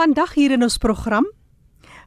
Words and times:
Vandag 0.00 0.30
hier 0.32 0.54
in 0.54 0.62
ons 0.64 0.78
program 0.80 1.26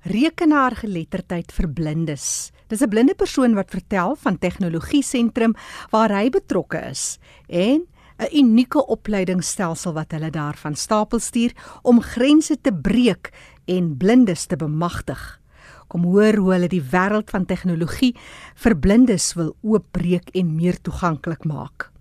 rekenaargeletterdheid 0.10 1.52
vir 1.54 1.68
blindes. 1.78 2.50
Dis 2.68 2.82
'n 2.82 2.90
blinde 2.90 3.14
persoon 3.14 3.54
wat 3.54 3.70
vertel 3.70 4.16
van 4.16 4.40
tegnologie 4.40 5.04
sentrum 5.04 5.54
waar 5.92 6.10
hy 6.10 6.30
betrokke 6.30 6.82
is 6.90 7.20
en 7.48 7.86
'n 8.18 8.34
unieke 8.34 8.82
opleidingsstelsel 8.88 9.94
wat 9.94 10.12
hulle 10.12 10.32
daarvan 10.32 10.76
stapel 10.76 11.20
stuur 11.20 11.54
om 11.84 12.02
grense 12.02 12.58
te 12.62 12.74
breek 12.74 13.30
en 13.66 13.98
blindes 13.98 14.46
te 14.46 14.56
bemagtig. 14.56 15.40
Kom 15.88 16.04
hoor 16.04 16.36
hoe 16.36 16.52
hulle 16.54 16.68
die 16.68 16.82
wêreld 16.82 17.30
van 17.30 17.46
tegnologie 17.46 18.16
vir 18.56 18.76
blindes 18.76 19.34
wil 19.34 19.56
oopbreek 19.62 20.30
en 20.34 20.56
meer 20.56 20.82
toeganklik 20.82 21.46
maak. 21.46 21.92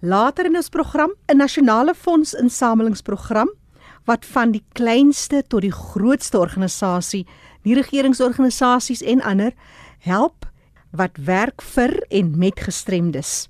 Later 0.00 0.44
in 0.44 0.56
ons 0.56 0.68
program 0.68 1.14
'n 1.28 1.36
nasionale 1.36 1.94
fondsinsamelingsprogram 1.94 3.48
wat 4.04 4.26
van 4.26 4.50
die 4.50 4.64
kleinste 4.72 5.42
tot 5.48 5.62
die 5.62 5.72
grootste 5.72 6.38
organisasie, 6.38 7.26
nie 7.62 7.74
regeringsorganisasies 7.78 9.02
en 9.02 9.22
ander 9.22 9.52
help 9.98 10.46
wat 10.90 11.16
werk 11.16 11.62
vir 11.62 11.94
en 12.10 12.34
met 12.38 12.60
gestremdes. 12.60 13.48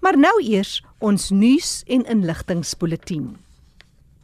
Maar 0.00 0.18
nou 0.18 0.34
eers 0.42 0.80
ons 0.98 1.30
nuus 1.30 1.82
en 1.86 2.04
inligtingspulsatien. 2.08 3.36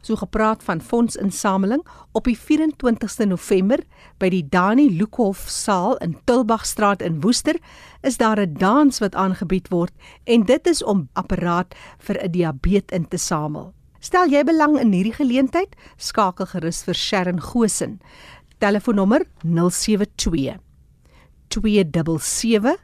So 0.01 0.15
gepraat 0.15 0.63
van 0.63 0.81
fondsinsameling 0.81 1.81
op 2.11 2.29
die 2.29 2.37
24ste 2.37 3.27
November 3.27 3.81
by 4.21 4.29
die 4.31 4.43
Dani 4.49 4.87
Lukhof 4.97 5.47
saal 5.51 5.97
in 6.05 6.15
Tulbagstraat 6.29 7.03
in 7.03 7.19
Woester 7.21 7.59
is 8.01 8.17
daar 8.17 8.39
'n 8.39 8.53
dans 8.53 8.99
wat 8.99 9.15
aangebied 9.15 9.67
word 9.67 9.93
en 10.23 10.45
dit 10.45 10.67
is 10.67 10.83
om 10.83 11.09
apparaat 11.13 11.75
vir 11.99 12.23
'n 12.23 12.31
diabetes 12.31 12.97
in 12.97 13.07
te 13.07 13.17
samel. 13.17 13.76
Stel 14.07 14.31
jy 14.31 14.43
belang 14.47 14.77
in 14.79 14.93
hierdie 14.95 15.15
geleentheid, 15.17 15.73
skakel 15.99 16.47
gerus 16.47 16.79
vir 16.87 16.95
Sharon 16.95 17.41
Gosen. 17.43 17.97
Telefoonnommer 18.63 19.25
072 19.43 20.55
277 21.51 22.77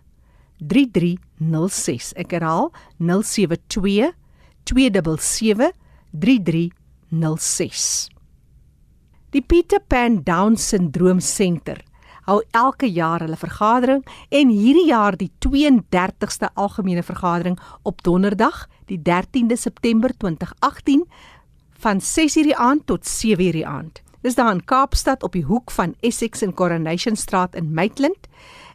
3306. 0.59 2.11
Ek 2.19 2.35
herhaal 2.35 2.73
072 2.99 4.11
277 4.67 5.71
3306. 6.11 6.81
06. 7.13 8.09
Die 9.33 9.41
Peter 9.41 9.79
Pan 9.79 10.23
Down 10.23 10.57
Syndroom 10.57 11.19
Center 11.19 11.77
hou 12.25 12.41
elke 12.52 12.88
jaar 12.91 13.23
hulle 13.23 13.38
vergadering 13.39 14.03
en 14.29 14.49
hierdie 14.49 14.88
jaar 14.88 15.17
die 15.17 15.31
32ste 15.45 16.49
algemene 16.53 17.03
vergadering 17.03 17.59
op 17.83 18.03
Donderdag, 18.03 18.67
die 18.85 18.99
13de 18.99 19.57
September 19.59 20.11
2018 20.17 21.05
van 21.83 22.01
6:00 22.01 22.44
die 22.44 22.55
aand 22.55 22.88
tot 22.88 23.05
7:00 23.05 23.51
die 23.51 23.67
aand. 23.67 24.01
Dis 24.21 24.35
daar 24.35 24.51
in 24.51 24.66
Kaapstad 24.66 25.23
op 25.23 25.31
die 25.31 25.44
hoek 25.44 25.71
van 25.71 25.95
Essex 25.99 26.41
en 26.41 26.53
Coronation 26.53 27.16
Straat 27.16 27.55
in 27.55 27.73
Maitland 27.73 28.27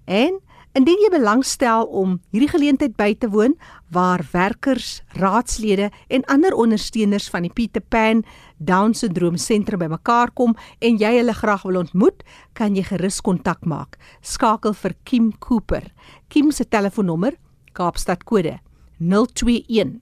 en 0.04 0.40
Indien 0.78 1.00
jy 1.02 1.08
belangstel 1.10 1.88
om 1.90 2.12
hierdie 2.30 2.52
geleentheid 2.52 2.92
by 2.94 3.10
te 3.18 3.26
woon 3.32 3.56
waar 3.90 4.22
werkers, 4.30 5.02
raadslede 5.18 5.90
en 6.14 6.22
ander 6.30 6.54
ondersteuners 6.54 7.26
van 7.32 7.42
die 7.42 7.50
Peter 7.50 7.82
Pan 7.82 8.22
Down 8.62 8.94
Syndroom 8.94 9.34
sentrum 9.42 9.82
bymekaar 9.82 10.30
kom 10.38 10.54
en 10.78 10.94
jy 11.00 11.10
hulle 11.16 11.34
graag 11.34 11.66
wil 11.66 11.82
ontmoet, 11.82 12.22
kan 12.54 12.78
jy 12.78 12.86
gerus 12.92 13.18
kontak 13.26 13.66
maak. 13.66 13.98
Skakel 14.22 14.70
vir 14.78 14.94
Kim 15.02 15.34
Cooper. 15.42 15.90
Kim 16.30 16.54
se 16.54 16.62
telefoonnommer 16.62 17.34
Kaapstad 17.74 18.22
kode 18.28 18.60
021 19.02 19.98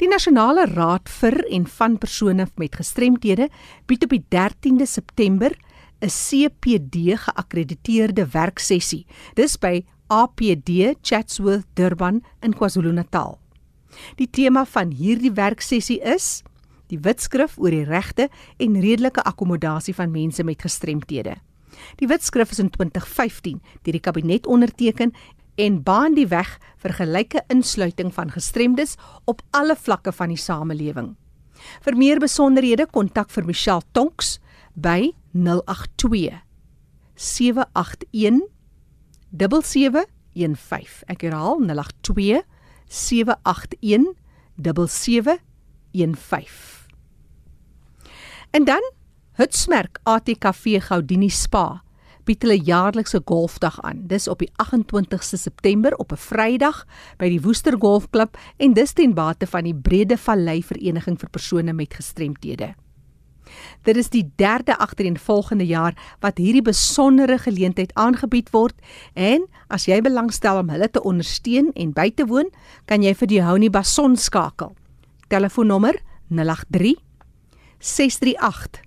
Die 0.00 0.08
Nasionale 0.10 0.64
Raad 0.66 1.06
vir 1.20 1.36
en 1.54 1.66
van 1.66 1.98
persone 2.02 2.46
met 2.56 2.76
gestremthede 2.80 3.48
bied 3.86 4.04
op 4.04 4.10
die 4.10 4.24
13de 4.28 4.86
September 4.86 5.54
'n 6.00 6.08
CPD 6.08 7.16
geakkrediteerde 7.16 8.26
werksessie. 8.32 9.06
Dis 9.34 9.58
by 9.58 9.84
APD 10.08 10.94
Chatsworth 11.02 11.66
Durban 11.74 12.24
in 12.42 12.54
KwaZulu-Natal. 12.54 13.38
Die 14.16 14.30
tema 14.30 14.64
van 14.64 14.90
hierdie 14.90 15.32
werksessie 15.32 16.00
is 16.00 16.42
die 16.90 17.00
wetskrif 17.02 17.58
oor 17.58 17.74
die 17.74 17.86
regte 17.86 18.28
en 18.58 18.80
redelike 18.82 19.22
akkommodasie 19.26 19.94
van 19.94 20.12
mense 20.12 20.44
met 20.44 20.62
gestremthede. 20.62 21.36
Die 22.00 22.08
wetskrif 22.10 22.50
is 22.50 22.62
in 22.62 22.70
2015 22.70 23.60
deur 23.84 23.96
die 23.96 24.02
kabinet 24.02 24.46
onderteken 24.46 25.14
en 25.60 25.82
baan 25.84 26.16
die 26.16 26.28
weg 26.30 26.54
vir 26.82 26.94
gelyke 26.96 27.42
insluiting 27.52 28.12
van 28.14 28.30
gestremdes 28.32 28.96
op 29.30 29.42
alle 29.56 29.76
vlakke 29.76 30.12
van 30.12 30.32
die 30.32 30.40
samelewing. 30.40 31.14
Vir 31.84 31.96
meer 31.96 32.20
besonderhede 32.20 32.86
kontak 32.88 33.30
vir 33.30 33.44
Michelle 33.44 33.84
Tonks 33.92 34.38
by 34.74 35.12
082 35.34 36.40
781 37.14 38.48
7715. 39.30 41.04
Ek 41.12 41.22
herhaal 41.28 41.60
082 41.60 42.42
781 42.88 44.16
7715. 44.56 46.79
En 48.50 48.64
dan 48.64 48.82
Hutsmerk 49.32 50.00
ATKV 50.02 50.80
Gaudini 50.82 51.28
Spa 51.30 51.82
bied 52.26 52.42
hulle 52.42 52.58
jaarlikse 52.66 53.20
golfdag 53.24 53.78
aan. 53.86 54.02
Dis 54.10 54.26
op 54.28 54.42
die 54.42 54.50
28ste 54.58 55.38
September 55.38 55.94
op 56.02 56.12
'n 56.12 56.18
Vrydag 56.18 56.84
by 57.18 57.28
die 57.28 57.40
Woester 57.40 57.76
Golfklub 57.78 58.36
en 58.56 58.72
dis 58.72 58.92
ten 58.92 59.14
bate 59.14 59.46
van 59.46 59.64
die 59.64 59.74
Brede 59.74 60.18
Vallei 60.18 60.62
Vereniging 60.62 61.18
vir 61.18 61.30
persone 61.30 61.72
met 61.72 61.94
gestremthede. 61.94 62.74
Dit 63.82 63.96
is 63.96 64.08
die 64.08 64.32
derde 64.36 64.78
agtereenvolgende 64.78 65.66
jaar 65.66 65.94
wat 66.20 66.38
hierdie 66.38 66.62
besondere 66.62 67.38
geleentheid 67.38 67.94
aangebied 67.94 68.50
word 68.50 68.74
en 69.14 69.46
as 69.68 69.86
jy 69.86 70.00
belangstel 70.00 70.58
om 70.58 70.68
hulle 70.68 70.90
te 70.90 71.02
ondersteun 71.02 71.72
en 71.74 71.92
by 71.92 72.10
te 72.10 72.26
woon, 72.26 72.50
kan 72.84 73.02
jy 73.02 73.14
vir 73.14 73.26
die 73.26 73.42
Hounie 73.42 73.70
Bason 73.70 74.16
skakel. 74.16 74.74
Telefoonnommer 75.28 76.02
083 76.28 77.09
638 77.80 78.84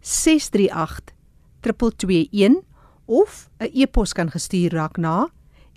638 0.00 1.14
221 1.60 2.62
of 3.06 3.48
'n 3.58 3.70
e-pos 3.72 4.12
kan 4.12 4.30
gestuur 4.30 4.72
raak 4.72 4.96
na 4.96 5.28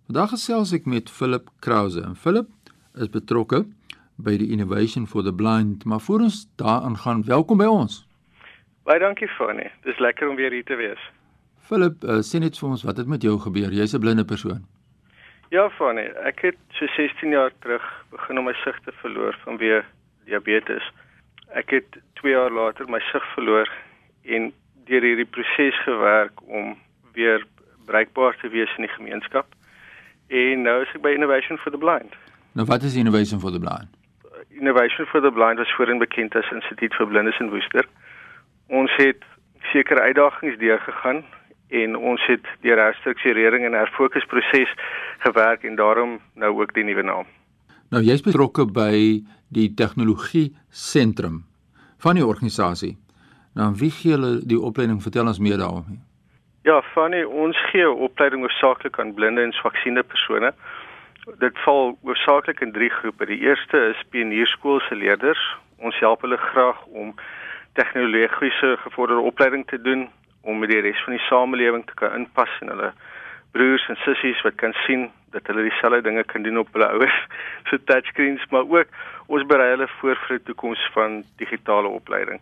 Vandag 0.07 0.31
gesels 0.31 0.73
ek 0.73 0.87
met 0.87 1.11
Philip 1.11 1.51
Krause 1.61 2.03
en 2.03 2.17
Philip 2.17 2.49
is 2.95 3.09
betrokke 3.09 3.67
by 4.17 4.37
die 4.37 4.51
Innovation 4.51 5.07
for 5.07 5.23
the 5.23 5.33
Blind, 5.33 5.85
maar 5.85 6.01
voor 6.01 6.21
ons 6.21 6.49
daaraan 6.57 6.97
gaan, 6.97 7.25
welkom 7.25 7.59
by 7.59 7.65
ons. 7.65 8.07
Baie 8.85 9.01
dankie 9.01 9.29
Fanie. 9.29 9.71
Dis 9.83 9.99
lekker 9.99 10.29
om 10.29 10.37
weer 10.37 10.53
hier 10.53 10.65
te 10.65 10.77
wees. 10.77 11.11
Philip, 11.71 12.03
uh, 12.03 12.19
sê 12.27 12.41
net 12.43 12.57
vir 12.59 12.67
ons 12.67 12.83
wat 12.83 12.99
het 12.99 13.07
met 13.07 13.23
jou 13.23 13.37
gebeur? 13.39 13.71
Jy's 13.71 13.95
'n 13.95 14.03
blinde 14.03 14.25
persoon. 14.27 14.63
Ja, 15.55 15.69
Fanny, 15.79 16.07
ek 16.31 16.41
het 16.43 16.59
so 16.75 16.87
16 16.97 17.31
jaar 17.31 17.53
terug 17.63 17.85
begin 18.11 18.39
om 18.39 18.45
my 18.45 18.55
sig 18.65 18.77
te 18.85 18.93
verloor 19.03 19.39
vanweë 19.45 19.85
diabetes. 20.27 20.83
Ek 21.55 21.71
het 21.71 21.99
2 22.23 22.33
jaar 22.33 22.51
later 22.51 22.91
my 22.91 23.01
sig 23.13 23.25
verloor 23.35 23.69
en 24.25 24.53
deur 24.87 25.03
hierdie 25.03 25.31
proses 25.31 25.79
gewerk 25.85 26.43
om 26.43 26.77
weer 27.15 27.47
bereikbaar 27.87 28.37
te 28.41 28.49
wees 28.49 28.77
in 28.77 28.87
die 28.87 28.95
gemeenskap. 28.99 29.47
En 30.29 30.63
nou 30.63 30.83
is 30.83 30.95
ek 30.95 31.03
by 31.03 31.15
Innovation 31.15 31.59
for 31.59 31.71
the 31.71 31.79
Blind. 31.79 32.15
Nou 32.55 32.67
wat 32.67 32.83
is 32.83 32.97
Innovation 32.97 33.41
for 33.41 33.51
the 33.51 33.59
Blind? 33.59 33.91
Innovation 34.51 35.07
for 35.07 35.21
the 35.21 35.31
Blind 35.31 35.59
was 35.59 35.75
voorheen 35.75 35.99
bekend 35.99 36.35
as 36.35 36.51
Instituut 36.51 36.95
vir 36.95 37.07
Blindes 37.07 37.39
in 37.39 37.51
Woester. 37.51 37.87
Ons 38.67 38.91
het 38.97 39.23
sekere 39.73 40.01
uitdagings 40.01 40.59
deurgegaan 40.59 41.23
en 41.71 41.97
ons 41.97 42.27
het 42.27 42.47
deur 42.61 42.79
herstrukturering 42.79 43.65
en 43.65 43.77
herfokusproses 43.79 44.73
gewerk 45.19 45.65
en 45.65 45.77
daarom 45.77 46.19
nou 46.35 46.61
ook 46.61 46.75
die 46.75 46.85
nuwe 46.85 47.03
naam. 47.03 47.29
Nou 47.91 48.03
jy's 48.03 48.23
betrokke 48.23 48.67
by 48.67 49.23
die 49.51 49.69
tegnologie 49.75 50.51
sentrum 50.71 51.45
van 52.03 52.19
die 52.19 52.27
organisasie. 52.27 52.97
Nou 53.59 53.73
wie 53.79 53.91
gee 53.91 54.15
hulle 54.15 54.39
die 54.47 54.61
opleiding? 54.61 55.03
Vertel 55.03 55.27
ons 55.27 55.43
meer 55.43 55.59
daaroor. 55.59 55.89
Ja, 56.63 56.83
Fanny, 56.93 57.23
ons 57.25 57.59
gee 57.71 57.89
opleiding 57.91 58.43
hoofsaaklik 58.45 58.99
aan 59.01 59.15
blinde 59.15 59.43
en 59.43 59.53
swaksiende 59.57 60.03
persone. 60.03 60.53
Dit 61.41 61.59
val 61.65 61.97
hoofsaaklik 62.05 62.61
in 62.61 62.73
drie 62.73 62.91
groepe. 62.91 63.27
Die 63.27 63.41
eerste 63.41 63.81
is 63.95 64.03
pionierskoolse 64.11 64.95
leerders. 64.95 65.41
Ons 65.79 65.99
help 65.99 66.23
hulle 66.23 66.37
graag 66.37 66.85
om 66.87 67.15
tegnologiese 67.79 68.77
gevorderde 68.85 69.23
opleiding 69.23 69.67
te 69.67 69.81
doen 69.81 70.09
om 70.43 70.59
met 70.59 70.71
die 70.71 70.81
res 70.81 71.05
van 71.05 71.17
die 71.17 71.27
samelewing 71.29 71.87
te 71.87 71.95
kan 71.95 72.15
inpas 72.17 72.53
en 72.61 72.69
hulle 72.69 72.93
broers 73.53 73.89
en 73.89 73.99
sissies 74.05 74.43
wat 74.47 74.55
kan 74.63 74.73
sien 74.87 75.09
dat 75.35 75.47
hulle 75.47 75.67
dieselfde 75.67 76.03
dinge 76.07 76.25
kan 76.25 76.43
doen 76.43 76.59
op 76.59 76.69
hulle 76.73 76.89
ouers 76.89 77.19
se 77.69 77.77
so 77.77 77.85
touchscreens, 77.85 78.47
maar 78.51 78.69
ook 78.69 78.89
ons 79.27 79.47
berei 79.47 79.71
hulle 79.71 79.89
voor 79.99 80.17
vir 80.27 80.37
'n 80.39 80.43
toekoms 80.45 80.89
van 80.93 81.23
digitale 81.37 81.89
opleiding. 81.89 82.41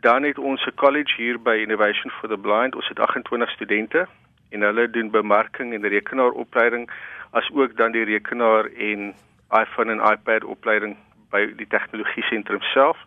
Dan 0.00 0.22
het 0.22 0.38
ons 0.38 0.66
'n 0.66 0.74
college 0.74 1.14
hier 1.16 1.38
by 1.40 1.56
Innovation 1.66 2.10
for 2.10 2.28
the 2.28 2.38
Blind. 2.38 2.74
Ons 2.74 2.88
het 2.88 3.00
28 3.00 3.50
studente 3.50 4.06
en 4.50 4.60
hulle 4.60 4.90
doen 4.90 5.10
bemarking 5.10 5.74
en 5.74 5.88
rekenaaropleiding 5.88 6.90
as 7.30 7.50
ook 7.52 7.76
dan 7.76 7.92
die 7.92 8.04
rekenaar 8.04 8.64
en 8.64 9.14
iPhone 9.50 9.92
en 9.92 10.12
iPad 10.12 10.44
opleiding 10.44 10.96
by 11.30 11.52
die 11.56 11.66
tegnologie 11.66 12.22
sentrum 12.22 12.60
self. 12.60 12.98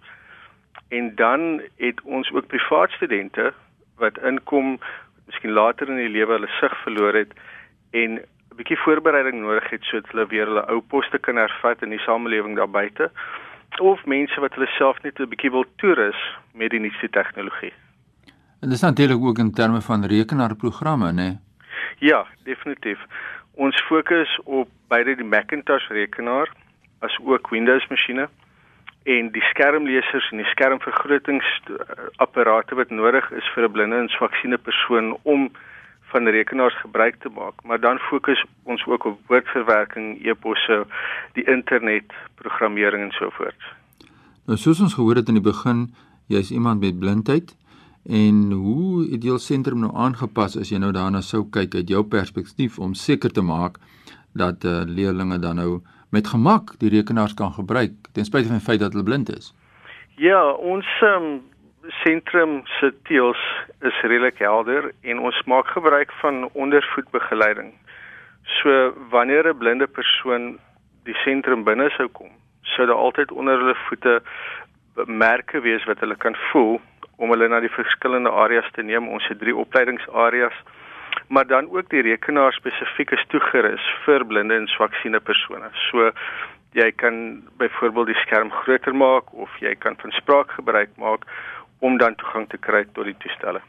En 0.90 1.16
dan 1.16 1.62
het 1.78 2.02
ons 2.02 2.32
ook 2.32 2.48
privaat 2.48 2.92
studente 2.92 3.54
wat 4.00 4.18
inkom 4.18 4.78
miskien 5.28 5.52
later 5.52 5.90
in 5.90 6.02
die 6.02 6.10
lewe 6.10 6.38
hulle 6.38 6.52
sig 6.60 6.76
verloor 6.84 7.14
het 7.14 7.34
en 7.92 8.20
'n 8.20 8.56
bietjie 8.56 8.80
voorbereiding 8.86 9.42
nodig 9.42 9.70
het 9.70 9.84
sodat 9.84 10.12
hulle 10.12 10.28
weer 10.28 10.46
hulle 10.46 10.66
ou 10.68 10.82
poste 10.82 11.18
kan 11.18 11.36
hervat 11.36 11.82
in 11.82 11.90
die 11.90 12.06
samelewing 12.06 12.56
daar 12.56 12.70
buite 12.70 13.12
of 13.78 14.06
mense 14.06 14.40
wat 14.40 14.54
hulle 14.54 14.68
self 14.78 14.98
net 15.04 15.20
'n 15.20 15.30
bietjie 15.30 15.52
wil 15.52 15.66
toerus 15.78 16.20
met 16.54 16.70
die 16.70 16.80
nuutste 16.80 17.10
tegnologie. 17.10 17.74
En 18.62 18.70
dis 18.70 18.82
natuurlik 18.82 19.22
ook 19.24 19.38
in 19.38 19.54
terme 19.54 19.82
van 19.82 20.06
rekenaarprogramme, 20.06 21.12
né? 21.12 21.40
Ja, 22.00 22.26
definitief. 22.44 23.00
Ons 23.54 23.82
fokus 23.82 24.40
op 24.44 24.68
beide 24.88 25.16
die 25.16 25.26
Macintosh 25.26 25.88
rekenaar 25.88 26.52
as 27.00 27.18
ook 27.24 27.50
Windows 27.50 27.88
masjiene 27.88 28.30
en 29.10 29.32
die 29.34 29.42
skermlesers 29.50 30.28
en 30.32 30.38
die 30.42 30.52
skermvergrotingsapparate 30.54 32.74
wat 32.78 32.90
nodig 32.94 33.26
is 33.32 33.48
vir 33.56 33.64
'n 33.66 33.72
blinde 33.72 33.98
en 33.98 34.16
swaksiende 34.18 34.58
persoon 34.58 35.18
om 35.24 35.52
van 36.12 36.28
rekenaars 36.28 36.82
gebruik 36.82 37.16
te 37.22 37.30
maak, 37.30 37.54
maar 37.64 37.80
dan 37.80 37.98
fokus 37.98 38.46
ons 38.64 38.86
ook 38.86 39.06
op 39.06 39.20
woordverwerking, 39.28 40.26
e-posse, 40.26 40.86
die 41.34 41.46
internet, 41.46 42.14
programmering 42.36 43.04
en 43.04 43.12
so 43.12 43.30
voort. 43.30 43.62
Nou 44.46 44.58
soos 44.58 44.80
ons 44.80 44.94
gehoor 44.94 45.16
het 45.16 45.28
in 45.28 45.38
die 45.38 45.52
begin, 45.52 45.94
jy's 46.28 46.52
iemand 46.52 46.82
met 46.82 47.00
blindheid 47.00 47.58
en 48.10 48.52
hoe 48.52 49.12
het 49.12 49.24
jy 49.24 49.38
sentrum 49.38 49.80
nou 49.80 49.96
aangepas 49.96 50.58
as 50.58 50.70
jy 50.70 50.78
nou 50.82 50.92
daarna 50.92 51.22
sou 51.22 51.50
kyk 51.50 51.76
uit 51.76 51.90
jou 51.90 52.04
perspektief 52.04 52.80
om 52.80 52.94
seker 52.94 53.32
te 53.32 53.42
maak 53.42 53.78
dat 54.34 54.66
uh, 54.66 54.82
leerders 54.86 55.42
dan 55.42 55.56
nou 55.56 55.82
met 56.10 56.28
gemak 56.28 56.74
die 56.80 56.90
rekenaars 56.90 57.34
kan 57.34 57.54
gebruik 57.54 57.92
ten 58.14 58.26
spyte 58.26 58.48
van 58.48 58.58
die 58.58 58.66
feit 58.66 58.80
dat 58.80 58.92
hulle 58.92 59.04
blind 59.04 59.30
is. 59.30 59.54
Ja, 60.16 60.52
ons 60.52 60.88
um, 61.02 61.42
sentrum 62.04 62.62
se 62.80 62.94
teels 63.04 63.42
is 63.82 64.02
redelik 64.02 64.38
helder 64.38 64.92
en 65.02 65.20
ons 65.20 65.44
maak 65.46 65.68
gebruik 65.68 66.12
van 66.22 66.50
ondervoetbegeleiding. 66.54 67.74
So 68.44 68.94
wanneer 69.10 69.48
'n 69.48 69.58
blinde 69.58 69.88
persoon 69.88 70.60
die 71.04 71.16
sentrum 71.24 71.64
binne 71.64 71.90
sou 71.90 72.08
kom, 72.08 72.32
sou 72.62 72.88
daar 72.88 72.96
altyd 72.96 73.32
onder 73.32 73.58
hulle 73.58 73.76
voete 73.88 74.22
merke 75.06 75.62
wees 75.62 75.86
wat 75.86 76.00
hulle 76.00 76.16
kan 76.16 76.36
voel 76.52 76.82
om 77.16 77.30
hulle 77.30 77.48
na 77.48 77.60
die 77.60 77.76
verskillende 77.76 78.30
areas 78.30 78.72
te 78.72 78.82
neem. 78.84 79.08
Ons 79.08 79.28
het 79.28 79.40
drie 79.40 79.56
opleidingsareas 79.56 80.56
maar 81.28 81.48
dan 81.48 81.70
ook 81.70 81.90
die 81.90 82.02
rekenaar 82.02 82.54
spesifiek 82.54 83.12
is 83.12 83.26
toegerus 83.28 83.86
vir 84.06 84.26
blinde 84.26 84.56
en 84.56 84.68
swaksiende 84.68 85.20
persone. 85.20 85.70
So 85.90 86.12
jy 86.78 86.92
kan 86.92 87.42
byvoorbeeld 87.58 88.12
die 88.12 88.22
skerm 88.26 88.52
groter 88.62 88.96
maak 88.96 89.34
of 89.34 89.50
jy 89.62 89.76
kan 89.76 89.98
van 90.02 90.12
spraak 90.12 90.52
gebruik 90.52 90.90
maak 90.98 91.26
om 91.80 91.98
dan 91.98 92.16
toegang 92.16 92.50
te 92.50 92.58
kry 92.58 92.86
tot 92.94 93.06
die 93.06 93.18
toestelle. 93.24 93.62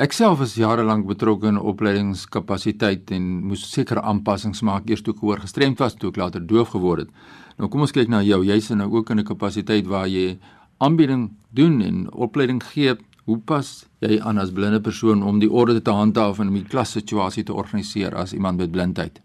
Ek 0.00 0.14
self 0.16 0.38
was 0.40 0.54
jare 0.56 0.84
lank 0.88 1.04
betrokke 1.04 1.50
in 1.50 1.58
opleidingskapasiteit 1.60 3.10
en 3.12 3.24
moes 3.50 3.66
sekere 3.68 4.00
aanpassings 4.00 4.62
maak 4.64 4.88
eers 4.88 5.02
toe 5.04 5.12
ek 5.12 5.20
hoor 5.20 5.42
gestremd 5.42 5.82
was 5.84 5.98
toe 5.98 6.08
ek 6.08 6.20
later 6.22 6.40
doof 6.40 6.72
geword 6.72 7.04
het. 7.04 7.10
Nou 7.58 7.68
kom 7.68 7.84
ons 7.84 7.92
kyk 7.92 8.08
na 8.08 8.22
jou. 8.24 8.40
Jy's 8.46 8.70
nou 8.72 8.88
ook 8.88 9.10
in 9.10 9.20
'n 9.20 9.28
kapasiteit 9.28 9.86
waar 9.86 10.08
jy 10.08 10.38
aanbieding 10.80 11.36
doen 11.50 11.82
en 11.82 12.12
opleiding 12.12 12.62
gee 12.64 12.96
Hoe 13.24 13.38
pas 13.46 13.68
jy 14.02 14.18
aan 14.18 14.40
as 14.42 14.50
blinde 14.50 14.80
persoon 14.82 15.22
om 15.22 15.38
die 15.38 15.50
orde 15.50 15.82
te 15.82 15.94
handhaaf 15.94 16.40
en 16.42 16.48
om 16.50 16.58
die 16.58 16.68
klassituasie 16.74 17.44
te 17.46 17.54
organiseer 17.54 18.16
as 18.18 18.32
iemand 18.34 18.58
met 18.58 18.72
blindheid? 18.74 19.20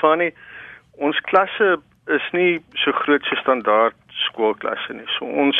Funny, 0.00 0.32
ons 0.98 1.20
klasse 1.30 1.76
is 2.10 2.24
nie 2.34 2.58
so 2.82 2.90
groot 3.04 3.22
so 3.30 3.38
standaard 3.38 3.94
skoolklasse 4.26 4.96
nie. 4.98 5.06
So 5.18 5.28
ons 5.44 5.58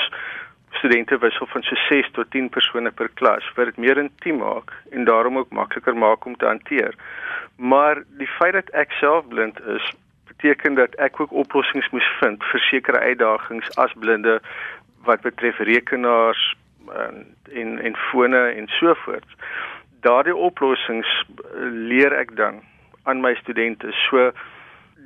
studente 0.81 1.19
wissel 1.23 1.47
van 1.53 1.62
so 1.62 1.79
6 1.87 2.11
tot 2.17 2.31
10 2.35 2.49
persone 2.50 2.91
per 2.91 3.11
klas 3.20 3.47
wat 3.55 3.70
dit 3.70 3.79
meer 3.85 4.00
intiem 4.00 4.41
maak 4.43 4.73
en 4.91 5.06
daarom 5.06 5.38
ook 5.38 5.55
makliker 5.55 5.94
maak 5.94 6.26
om 6.26 6.35
te 6.37 6.49
hanteer. 6.50 6.97
Maar 7.56 8.03
die 8.19 8.31
feit 8.38 8.56
dat 8.58 8.73
ek 8.75 8.91
self 8.99 9.29
blind 9.31 9.61
is, 9.76 9.93
beteken 10.32 10.75
dat 10.75 10.99
ek 10.99 11.20
ook 11.20 11.32
oplossings 11.44 11.91
moes 11.94 12.11
vind 12.19 12.43
vir 12.50 12.67
sekere 12.67 12.99
uitdagings 12.99 13.70
as 13.79 13.94
blinde 14.03 14.41
wat 15.06 15.23
betref 15.23 15.58
rekenaars, 15.58 16.43
en 16.90 17.26
en, 17.52 17.79
en 17.79 17.96
fone 18.11 18.43
en 18.56 18.69
so 18.79 18.94
voort. 19.05 19.38
Daardie 20.00 20.37
oplossings 20.37 21.11
leer 21.90 22.14
ek 22.17 22.37
dan 22.37 22.62
aan 23.02 23.20
my 23.20 23.34
studente. 23.34 23.93
So 24.08 24.31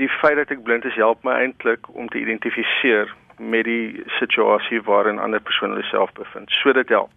die 0.00 0.10
feit 0.20 0.36
dat 0.36 0.52
ek 0.52 0.64
blind 0.64 0.84
is 0.84 0.96
help 1.00 1.24
my 1.24 1.36
eintlik 1.40 1.88
om 1.94 2.08
te 2.08 2.20
identifiseer 2.20 3.12
met 3.36 3.64
die 3.68 4.02
situasie 4.18 4.80
waarin 4.84 5.18
ander 5.20 5.40
persone 5.40 5.76
hulle 5.76 5.88
self 5.90 6.12
bevind. 6.16 6.52
So 6.62 6.72
dit 6.72 6.88
help. 6.88 7.12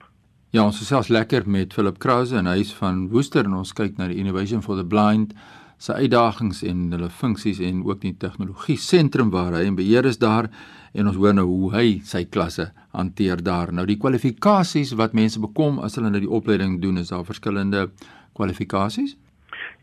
Ja, 0.50 0.63
ons 0.65 0.81
is 0.81 0.88
selfs 0.89 1.11
lekker 1.13 1.44
met 1.45 1.73
Philip 1.73 1.99
Krause 2.01 2.39
en 2.39 2.47
hy 2.49 2.63
is 2.63 2.73
van 2.73 3.04
Woester 3.13 3.45
en 3.45 3.59
ons 3.59 3.73
kyk 3.78 3.99
na 3.99 4.07
die 4.09 4.18
Innovation 4.18 4.63
for 4.66 4.80
the 4.80 4.85
Blind 4.85 5.35
se 5.80 5.95
uitdagings 5.95 6.59
en 6.68 6.90
hulle 6.92 7.09
funksies 7.09 7.62
en 7.64 7.83
ook 7.88 8.02
die 8.04 8.16
tegnologie 8.19 8.78
sentrum 8.78 9.31
waar 9.31 9.56
hy 9.56 9.64
en 9.69 9.78
beheer 9.80 10.06
is 10.06 10.19
daar 10.19 10.50
en 10.94 11.07
ons 11.07 11.16
hoor 11.16 11.33
nou 11.38 11.45
hoe 11.48 11.71
hy 11.76 11.88
sy 12.04 12.26
klasse 12.28 12.69
hanteer 12.98 13.44
daar. 13.45 13.71
Nou 13.71 13.86
die 13.88 14.00
kwalifikasies 14.02 14.92
wat 15.00 15.16
mense 15.16 15.40
bekom 15.40 15.80
as 15.86 15.95
hulle 15.95 16.12
nou 16.12 16.21
die 16.24 16.36
opleiding 16.40 16.80
doen, 16.83 16.98
is 16.98 17.14
daar 17.14 17.24
verskillende 17.28 17.88
kwalifikasies? 18.36 19.16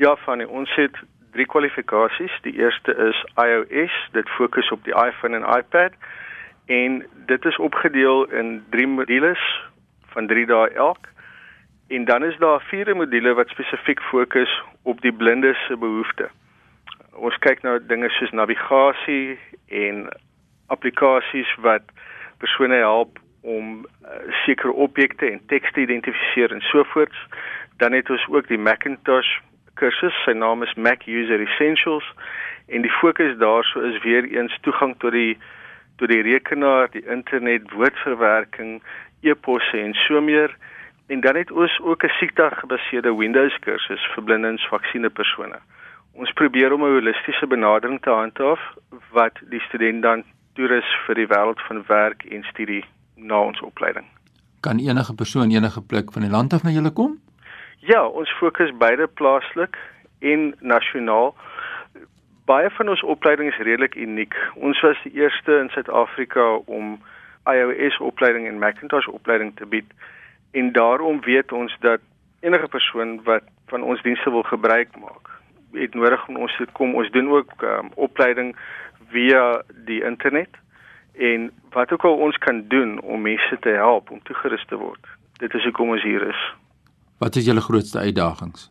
Ja, 0.02 0.16
van 0.26 0.44
ons 0.46 0.72
het 0.76 0.98
drie 1.32 1.46
kwalifikasies. 1.46 2.34
Die 2.44 2.56
eerste 2.58 2.92
is 3.08 3.18
iOS, 3.40 3.96
dit 4.12 4.28
fokus 4.36 4.68
op 4.74 4.84
die 4.84 4.96
iPhone 4.96 5.38
en 5.38 5.48
iPad 5.56 5.96
en 6.66 7.02
dit 7.30 7.44
is 7.44 7.58
opgedeel 7.62 8.26
in 8.34 8.58
drie 8.74 8.88
modules 8.90 9.42
van 10.12 10.26
3 10.26 10.46
dae 10.50 10.72
elk. 10.74 11.08
En 11.88 12.04
dan 12.04 12.24
is 12.24 12.36
daar 12.36 12.60
vier 12.60 12.96
module 12.96 13.34
wat 13.34 13.48
spesifiek 13.48 14.00
fokus 14.00 14.62
op 14.82 15.00
die 15.00 15.12
blindes 15.12 15.66
se 15.66 15.76
behoeftes. 15.76 16.30
Ons 17.12 17.38
kyk 17.38 17.62
na 17.62 17.78
dinge 17.78 18.08
soos 18.10 18.30
navigasie 18.30 19.38
en 19.68 20.08
applikasies 20.66 21.54
wat 21.64 21.82
persone 22.42 22.74
help 22.74 23.18
om 23.40 23.86
uh, 23.86 24.18
sekere 24.44 24.72
objekte 24.72 25.30
en 25.30 25.40
teks 25.46 25.72
te 25.72 25.80
identifiseer 25.80 26.52
en 26.52 26.60
so 26.60 26.84
voort. 26.92 27.14
Dan 27.78 27.92
het 27.92 28.10
ons 28.10 28.26
ook 28.28 28.48
die 28.48 28.58
Macintosh 28.58 29.38
kursus. 29.74 30.16
Sy 30.24 30.34
naam 30.34 30.66
is 30.66 30.74
Mac 30.74 31.06
User 31.06 31.40
Essentials 31.40 32.06
en 32.66 32.82
die 32.82 32.92
fokus 32.98 33.38
daarso 33.38 33.80
is 33.80 34.02
weer 34.02 34.26
eens 34.26 34.58
toegang 34.66 34.96
tot 34.98 35.14
die 35.14 35.36
tot 35.96 36.10
die 36.12 36.20
rekenaar, 36.20 36.90
die 36.92 37.06
internet, 37.08 37.70
woordverwerking, 37.72 38.82
e-posse 39.24 39.78
en 39.80 39.94
so 39.94 40.20
meer. 40.20 40.52
En 41.06 41.20
dan 41.20 41.36
het 41.36 41.50
ons 41.50 41.80
ook 41.80 42.02
'n 42.02 42.08
siektegebaseerde 42.18 43.16
Windows 43.16 43.58
kursus 43.58 44.06
vir 44.14 44.58
swaksiende 44.58 45.10
persone. 45.10 45.58
Ons 46.12 46.32
probeer 46.32 46.72
om 46.72 46.82
'n 46.82 46.94
holistiese 46.96 47.46
benadering 47.46 48.02
te 48.02 48.10
handhaaf 48.10 48.60
wat 49.10 49.38
die 49.48 49.60
student 49.60 50.02
dan 50.02 50.24
toerus 50.54 50.96
vir 51.06 51.14
die 51.14 51.26
wêreld 51.26 51.60
van 51.66 51.84
werk 51.86 52.24
en 52.24 52.42
studie 52.42 52.84
na 53.14 53.40
ons 53.40 53.60
opleiding. 53.60 54.06
Kan 54.60 54.78
enige 54.78 55.14
persoon 55.14 55.50
enige 55.50 55.82
plek 55.82 56.12
van 56.12 56.22
die 56.22 56.30
land 56.30 56.52
af 56.52 56.62
na 56.62 56.70
julle 56.70 56.92
kom? 56.92 57.20
Ja, 57.78 58.06
ons 58.06 58.30
fokus 58.30 58.76
beide 58.76 59.06
plaaslik 59.06 59.76
en 60.18 60.54
nasionaal. 60.60 61.34
baie 62.46 62.70
van 62.70 62.88
ons 62.88 63.02
opleidings 63.02 63.56
is 63.58 63.64
redelik 63.66 63.94
uniek. 63.94 64.34
Ons 64.54 64.80
was 64.80 64.98
die 65.02 65.12
eerste 65.12 65.58
in 65.58 65.68
Suid-Afrika 65.74 66.44
om 66.66 66.98
iOS 67.50 67.98
opleiding 67.98 68.46
en 68.46 68.58
Macintosh 68.58 69.06
opleiding 69.06 69.56
te 69.56 69.66
bied. 69.66 69.90
En 70.56 70.72
daarom 70.72 71.20
weet 71.20 71.52
ons 71.52 71.76
dat 71.80 72.00
enige 72.40 72.68
persoon 72.68 73.22
wat 73.22 73.42
van 73.66 73.82
ons 73.82 74.02
dienste 74.02 74.30
wil 74.30 74.42
gebruik 74.42 74.96
maak, 74.96 75.28
het 75.72 75.94
nodig 75.94 76.28
om 76.28 76.36
ons 76.36 76.56
te 76.56 76.66
kom. 76.72 76.94
Ons 76.94 77.10
doen 77.10 77.28
ook 77.28 77.52
um, 77.62 77.90
opleiding 77.94 78.56
via 79.12 79.62
die 79.88 80.04
internet 80.04 80.48
en 81.12 81.50
wat 81.70 81.92
ook 81.92 82.04
al 82.04 82.16
ons 82.16 82.38
kan 82.38 82.64
doen 82.68 83.00
om 83.00 83.20
mense 83.20 83.58
te 83.60 83.68
help 83.68 84.10
om 84.10 84.22
toegerus 84.22 84.64
te 84.66 84.76
word. 84.76 85.06
Dit 85.40 85.54
is 85.54 85.64
hoekom 85.64 85.92
ons 85.96 86.02
hier 86.02 86.24
is. 86.28 86.40
Wat 87.18 87.36
is 87.36 87.44
julle 87.44 87.60
grootste 87.60 87.98
uitdagings? 87.98 88.70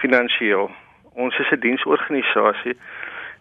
Finansieel. 0.00 0.70
Ons 1.12 1.38
is 1.38 1.50
'n 1.50 1.60
diensorganisasie 1.60 2.76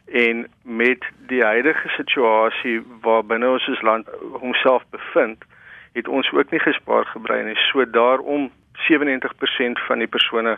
en 0.06 0.48
met 0.64 1.06
die 1.28 1.44
huidige 1.44 1.88
situasie 1.88 2.82
waarbinne 3.02 3.50
ons 3.50 3.70
as 3.70 3.82
land 3.82 4.08
homself 4.42 4.84
bevind, 4.90 5.44
het 5.94 6.08
ons 6.08 6.32
ook 6.32 6.52
nie 6.52 6.60
gespaar 6.60 7.06
gebrei 7.06 7.44
nie. 7.44 7.58
So 7.72 7.86
daarom 7.86 8.52
97% 8.90 9.82
van 9.88 10.00
die 10.00 10.08
persone 10.08 10.58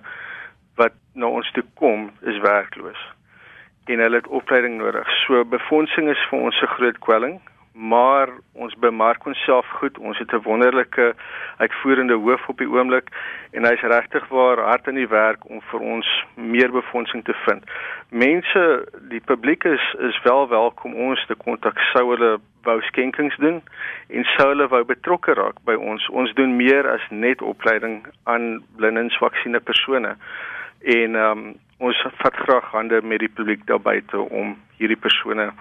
wat 0.76 0.94
na 1.14 1.26
ons 1.26 1.52
toe 1.52 1.64
kom, 1.74 2.12
is 2.22 2.40
werkloos 2.40 3.02
en 3.92 4.00
hulle 4.00 4.16
het 4.16 4.28
opleiding 4.28 4.78
nodig. 4.78 5.08
So 5.26 5.44
befondsing 5.46 6.10
is 6.10 6.28
vir 6.30 6.40
ons 6.40 6.62
'n 6.62 6.74
groot 6.76 7.00
kwelling 7.00 7.42
maar 7.74 8.30
ons 8.52 8.76
bemark 8.76 9.26
onsself 9.26 9.66
goed. 9.68 9.98
Ons 9.98 10.18
het 10.18 10.32
'n 10.34 10.42
wonderlike 10.44 11.16
uitvoerende 11.58 12.14
hoof 12.14 12.48
op 12.48 12.58
die 12.58 12.70
oomblik 12.70 13.10
en 13.52 13.66
hy's 13.66 13.82
regtig 13.82 14.28
waar 14.28 14.60
hard 14.60 14.88
aan 14.88 15.00
die 15.00 15.08
werk 15.08 15.50
om 15.50 15.62
vir 15.62 15.80
ons 15.80 16.26
meer 16.36 16.72
befondsing 16.72 17.24
te 17.24 17.34
vind. 17.34 17.64
Mense, 18.10 18.88
die 19.02 19.22
publiek 19.26 19.64
is 19.64 19.96
is 20.00 20.22
wel 20.24 20.50
welkom 20.50 20.94
ons 20.94 21.26
te 21.26 21.36
kontak 21.36 21.80
sou 21.80 22.10
hulle 22.10 22.40
wou 22.64 22.82
skenkings 22.82 23.38
doen 23.38 23.62
en 24.08 24.24
sou 24.24 24.48
hulle 24.48 24.68
wou 24.68 24.84
betrokke 24.84 25.34
raak 25.34 25.64
by 25.64 25.74
ons. 25.74 26.10
Ons 26.10 26.34
doen 26.34 26.56
meer 26.56 26.90
as 26.90 27.02
net 27.10 27.42
opleiding 27.42 28.06
aan 28.24 28.64
blinde 28.76 29.00
en 29.00 29.10
swaksiende 29.10 29.60
persone. 29.60 30.16
En 30.82 31.16
ehm 31.16 31.38
um, 31.38 31.54
ons 31.78 32.06
vat 32.18 32.36
graag 32.36 32.72
hande 32.72 33.02
met 33.02 33.20
die 33.20 33.30
publiek 33.30 33.66
daar 33.66 33.82
buite 33.82 34.20
om 34.20 34.58
hierdie 34.78 34.98
persone 34.98 35.52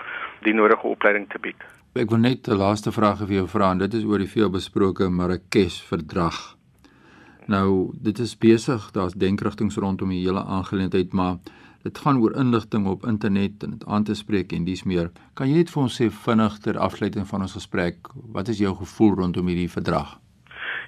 die 0.41 0.55
nodige 0.55 0.87
opleiding 0.87 1.29
te 1.29 1.39
bied. 1.39 1.80
Ek 1.91 2.11
wil 2.11 2.21
net 2.23 2.47
'n 2.47 2.55
laaste 2.55 2.93
vraag 2.93 3.19
vir 3.19 3.35
jou 3.35 3.47
vra 3.49 3.73
en 3.73 3.79
dit 3.79 3.95
is 3.95 4.05
oor 4.05 4.19
die 4.19 4.31
veelbesproke 4.31 5.09
Marrakesh 5.11 5.83
verdrag. 5.83 6.55
Nou, 7.49 7.91
dit 8.03 8.19
is 8.19 8.39
besig, 8.39 8.93
daar's 8.93 9.15
denkrigtinge 9.15 9.75
rondom 9.75 10.09
die 10.09 10.23
hele 10.23 10.45
aangeleentheid, 10.45 11.13
maar 11.13 11.39
dit 11.83 11.99
gaan 11.99 12.23
oor 12.23 12.37
inligting 12.37 12.87
op 12.87 13.05
internet 13.05 13.65
en 13.65 13.71
dit 13.71 13.87
aan 13.87 14.05
te 14.05 14.15
spreek 14.15 14.53
en 14.53 14.65
dis 14.65 14.85
meer. 14.85 15.11
Kan 15.35 15.49
jy 15.49 15.55
net 15.57 15.71
vir 15.71 15.83
ons 15.83 16.01
sê 16.01 16.11
vinnig 16.11 16.59
ter 16.59 16.79
afsluiting 16.79 17.27
van 17.27 17.41
ons 17.41 17.53
gesprek, 17.53 17.97
wat 18.33 18.49
is 18.49 18.59
jou 18.59 18.75
gevoel 18.77 19.15
rondom 19.15 19.47
hierdie 19.47 19.71
verdrag? 19.71 20.19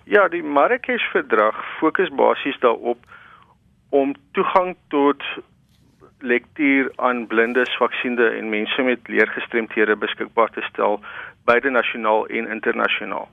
Ja, 0.04 0.28
die 0.28 0.42
Marrakesh 0.42 1.10
verdrag 1.10 1.58
fokus 1.80 2.10
basies 2.10 2.60
daarop 2.60 2.98
om 3.90 4.14
toegang 4.32 4.76
tot 4.88 5.22
lektuur 6.22 6.90
aan 6.96 7.26
blindes, 7.26 7.70
swaksiende 7.76 8.28
en 8.38 8.48
mense 8.48 8.82
met 8.82 9.08
leergestremthede 9.08 9.96
beskikbaar 9.96 10.50
te 10.54 10.62
stel 10.70 11.00
beide 11.44 11.70
nasionaal 11.70 12.26
en 12.26 12.48
internasionaal. 12.48 13.28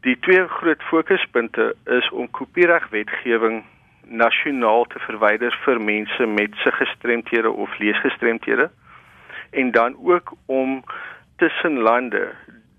Die 0.00 0.18
twee 0.20 0.46
groot 0.48 0.82
fokuspunte 0.82 1.74
is 1.84 2.10
om 2.10 2.30
kopieregwetgewing 2.30 3.64
nasionaal 4.06 4.84
te 4.84 4.98
verwyder 5.06 5.54
vir 5.64 5.80
mense 5.80 6.26
met 6.26 6.54
se 6.62 6.72
gestremthede 6.72 7.50
of 7.50 7.78
leesgestremthede 7.78 8.70
en 9.50 9.70
dan 9.70 9.96
ook 10.02 10.32
om 10.46 10.82
tussen 11.36 11.78
lande 11.78 12.28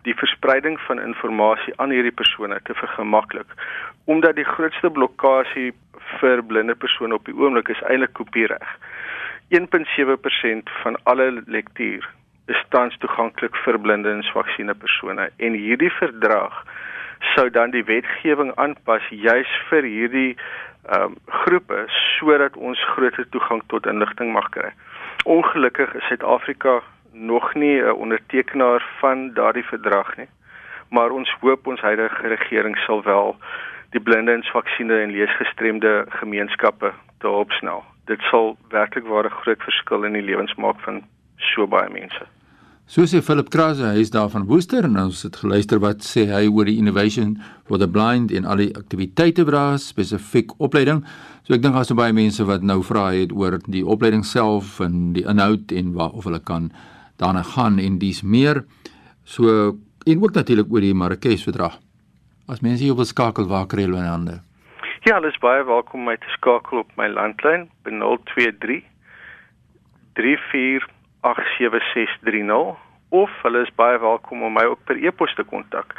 die 0.07 0.15
verspreiding 0.15 0.79
van 0.79 1.01
inligting 1.01 1.75
aan 1.75 1.91
hierdie 1.91 2.15
persone 2.15 2.59
te 2.63 2.73
vergemaklik 2.73 3.51
omdat 4.07 4.35
die 4.35 4.47
grootste 4.47 4.89
blokkade 4.89 5.71
vir 6.19 6.43
blinde 6.47 6.75
persone 6.75 7.17
op 7.17 7.25
die 7.27 7.35
oomblik 7.35 7.67
is 7.73 7.81
eintlik 7.89 8.13
kopiereg. 8.15 8.69
1.7% 9.49 10.63
van 10.83 10.97
alle 11.03 11.43
lektuur 11.45 12.09
is 12.45 12.63
tans 12.69 12.97
toeganklik 12.97 13.55
vir 13.63 13.77
blinde 13.79 14.11
en 14.11 14.23
swaksiende 14.23 14.75
persone 14.75 15.29
en 15.37 15.55
hierdie 15.55 15.91
verdrag 15.99 16.57
sou 17.35 17.45
dan 17.49 17.71
die 17.71 17.83
wetgewing 17.87 18.51
aanpas 18.55 19.07
juis 19.09 19.53
vir 19.69 19.87
hierdie 19.87 20.33
ehm 20.35 21.15
um, 21.15 21.15
groepe 21.43 21.85
sodat 21.93 22.59
ons 22.59 22.83
groter 22.91 23.29
toegang 23.31 23.63
tot 23.71 23.87
inligting 23.87 24.35
mag 24.35 24.51
kry. 24.51 24.69
Ongelukkig 25.23 25.95
is 25.95 26.07
Suid-Afrika 26.11 26.79
nog 27.11 27.53
nie 27.53 27.81
'n 27.81 27.99
ondertekenaar 28.03 28.83
van 28.99 29.33
daardie 29.33 29.67
verdrag 29.71 30.15
nie. 30.17 30.29
Maar 30.89 31.09
ons 31.09 31.35
hoop 31.39 31.67
ons 31.67 31.81
huidige 31.81 32.27
regering 32.27 32.77
sal 32.77 33.03
wel 33.03 33.35
die 33.91 34.01
blinde 34.01 34.31
en 34.31 34.43
swaksiende 34.43 35.01
en 35.01 35.11
leesgestremde 35.11 36.05
gemeenskappe 36.09 36.91
te 37.19 37.29
opsnel 37.29 37.83
dit 38.07 38.21
sal 38.31 38.57
werklik 38.71 39.07
waar 39.07 39.25
'n 39.25 39.39
groot 39.43 39.61
verskil 39.61 40.03
in 40.03 40.13
die 40.13 40.25
lewens 40.25 40.55
maak 40.55 40.79
van 40.85 41.03
so 41.37 41.67
baie 41.67 41.89
mense. 41.89 42.25
So 42.87 43.03
sê 43.03 43.19
Philip 43.21 43.49
Krause, 43.49 43.83
hy 43.83 43.99
is 43.99 44.13
daar 44.15 44.29
van 44.29 44.45
Woester 44.47 44.85
en 44.87 44.95
ons 44.99 45.23
het 45.23 45.35
geluister 45.35 45.79
wat 45.83 46.05
sê 46.07 46.23
hy 46.31 46.47
oor 46.47 46.69
die 46.69 46.77
innovation 46.79 47.33
for 47.67 47.77
the 47.77 47.87
blind 47.87 48.31
en 48.31 48.45
al 48.45 48.55
die 48.55 48.69
aktiwiteite 48.79 49.43
wat 49.43 49.53
daar 49.53 49.79
spesifiek 49.79 50.53
opleiding. 50.63 51.01
So 51.43 51.53
ek 51.53 51.61
dink 51.61 51.75
daar's 51.75 51.91
baie 51.91 52.15
mense 52.15 52.45
wat 52.47 52.63
nou 52.63 52.79
vra 52.87 53.11
het 53.11 53.35
oor 53.35 53.59
die 53.67 53.83
opleiding 53.83 54.23
self 54.23 54.79
en 54.79 55.11
die 55.13 55.25
inhoud 55.27 55.71
en 55.71 55.93
waar 55.99 56.15
of 56.15 56.23
hulle 56.23 56.39
kan 56.39 56.71
daarna 57.19 57.43
gaan 57.43 57.75
en 57.83 57.99
dis 57.99 58.23
meer. 58.23 58.63
So 59.25 59.75
en 60.07 60.23
ook 60.23 60.39
natuurlik 60.39 60.71
oor 60.71 60.81
die 60.81 60.95
Marrakesh 60.95 61.43
verdrag. 61.43 61.81
As 62.47 62.63
mense 62.63 62.87
hier 62.87 62.95
wil 62.95 63.05
skakel, 63.05 63.51
waar 63.51 63.67
kry 63.67 63.83
hulle 63.83 63.99
hande? 63.99 64.46
Ja, 65.07 65.15
hulle 65.15 65.29
is 65.31 65.37
baie 65.39 65.61
welkom 65.63 66.01
om 66.01 66.09
my 66.09 66.17
te 66.19 66.27
skakel 66.33 66.81
op 66.81 66.89
my 66.99 67.05
landlyn 67.07 67.61
by 67.87 67.93
023 67.95 68.83
3487630 70.19 72.75
of 73.15 73.31
hulle 73.45 73.61
is 73.63 73.71
baie 73.79 73.95
welkom 74.03 74.43
om 74.43 74.51
my 74.59 74.65
ook 74.67 74.83
per 74.89 74.99
e-pos 74.99 75.31
te 75.37 75.45
kontak. 75.47 75.95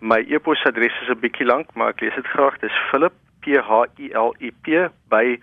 My 0.00 0.24
e-posadres 0.32 0.96
is 1.02 1.10
'n 1.12 1.20
bietjie 1.20 1.44
lank, 1.44 1.68
maar 1.76 1.92
ek 1.92 2.00
lees 2.00 2.16
dit 2.16 2.30
graag. 2.32 2.56
Dis 2.64 2.72
Philip 2.88 3.12
P 3.44 3.60
H 3.68 3.70
I 4.00 4.16
L 4.16 4.32
I 4.40 4.50
P 4.62 4.88
by 5.12 5.36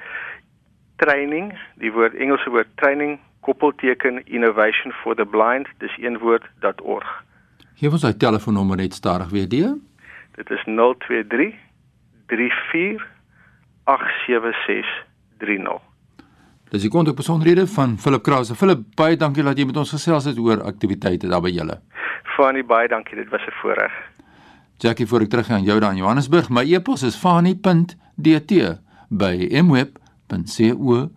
training, 0.98 1.54
die 1.78 1.92
woord 1.92 2.16
Engelse 2.16 2.50
woord 2.50 2.68
training 2.82 3.20
koppelteken 3.42 4.26
innovation 4.26 4.92
for 5.04 5.16
the 5.16 5.26
blind, 5.26 5.68
dis 5.78 5.98
een 5.98 6.18
woord.org. 6.18 7.24
Hier 7.76 7.92
was 7.92 8.02
hy 8.02 8.14
telefoonnommer 8.18 8.78
net 8.78 8.94
stadig 8.94 9.30
weer 9.30 9.50
die. 9.50 9.82
Dit 10.36 10.50
is 10.50 10.64
023 10.66 11.65
0836348630. 12.28 12.34
Dis 16.70 16.82
die 16.82 16.90
kontak 16.90 17.16
besonderhede 17.16 17.68
van 17.68 17.98
Philip 17.98 18.24
Krause. 18.24 18.56
Philip, 18.56 18.80
baie 18.98 19.18
dankie 19.18 19.44
dat 19.46 19.58
jy 19.58 19.66
met 19.70 19.78
ons 19.78 19.90
gesels 19.94 20.26
het 20.26 20.38
oor 20.42 20.64
aktiwiteite 20.66 21.28
daar 21.30 21.42
by 21.46 21.50
julle. 21.54 21.82
Fani, 22.36 22.64
baie 22.64 22.88
dankie. 22.88 23.16
Dit 23.16 23.30
was 23.30 23.42
'n 23.48 23.52
voorreg. 23.62 23.92
Jackie, 24.78 25.08
voor 25.08 25.22
ek 25.22 25.30
teruggaan 25.30 25.64
jou 25.64 25.80
daar 25.80 25.92
in 25.92 25.98
Johannesburg, 25.98 26.50
my 26.50 26.74
e-pos 26.74 27.04
is 27.04 27.16
fani.dt 27.16 28.52
by 29.10 29.62
mweb.co.za. 29.64 31.10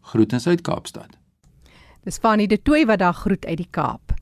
Groetens 0.00 0.46
uit 0.46 0.60
Kaapstad. 0.60 1.18
Dis 2.04 2.18
Fani 2.18 2.46
de 2.46 2.62
Tooi 2.62 2.86
wat 2.86 2.98
daar 2.98 3.14
groet 3.14 3.46
uit 3.46 3.56
die 3.56 3.68
Kaap. 3.70 4.12